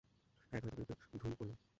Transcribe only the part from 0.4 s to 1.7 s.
হ্যাঁ, গাড়িতে গাড়িতে ধুল পরিমাণ।